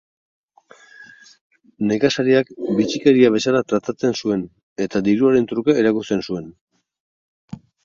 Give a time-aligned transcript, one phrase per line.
[1.91, 4.43] Nekazariak bitxikeria bezala tratatzen zuen
[4.89, 6.51] eta diruaren truke erakusten zuen.